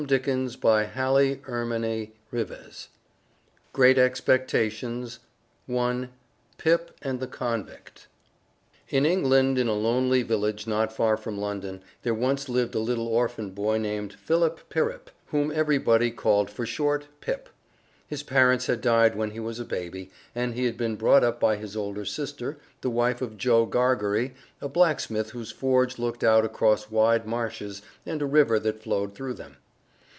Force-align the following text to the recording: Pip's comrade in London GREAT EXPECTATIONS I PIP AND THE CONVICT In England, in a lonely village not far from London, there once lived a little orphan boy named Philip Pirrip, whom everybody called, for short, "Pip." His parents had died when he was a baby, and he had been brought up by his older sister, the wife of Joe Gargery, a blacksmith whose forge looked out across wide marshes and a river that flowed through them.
Pip's 0.07 0.55
comrade 0.55 1.39
in 1.47 2.09
London 2.27 2.47
GREAT 3.71 3.99
EXPECTATIONS 3.99 5.19
I 5.69 6.09
PIP 6.57 6.97
AND 7.03 7.19
THE 7.19 7.27
CONVICT 7.27 8.07
In 8.89 9.05
England, 9.05 9.59
in 9.59 9.67
a 9.67 9.73
lonely 9.75 10.23
village 10.23 10.65
not 10.65 10.91
far 10.91 11.15
from 11.17 11.37
London, 11.37 11.83
there 12.01 12.15
once 12.15 12.49
lived 12.49 12.73
a 12.73 12.79
little 12.79 13.07
orphan 13.07 13.51
boy 13.51 13.77
named 13.77 14.13
Philip 14.13 14.67
Pirrip, 14.69 15.11
whom 15.27 15.51
everybody 15.51 16.09
called, 16.09 16.49
for 16.49 16.65
short, 16.65 17.05
"Pip." 17.21 17.47
His 18.07 18.23
parents 18.23 18.65
had 18.65 18.81
died 18.81 19.15
when 19.15 19.29
he 19.29 19.39
was 19.39 19.59
a 19.59 19.63
baby, 19.65 20.09
and 20.33 20.55
he 20.55 20.65
had 20.65 20.77
been 20.77 20.95
brought 20.95 21.23
up 21.23 21.39
by 21.39 21.57
his 21.57 21.77
older 21.77 22.05
sister, 22.05 22.57
the 22.81 22.89
wife 22.89 23.21
of 23.21 23.37
Joe 23.37 23.67
Gargery, 23.67 24.33
a 24.61 24.67
blacksmith 24.67 25.29
whose 25.29 25.51
forge 25.51 25.99
looked 25.99 26.23
out 26.23 26.43
across 26.43 26.89
wide 26.89 27.27
marshes 27.27 27.83
and 28.03 28.23
a 28.23 28.25
river 28.25 28.57
that 28.57 28.81
flowed 28.81 29.13
through 29.13 29.35
them. 29.35 29.57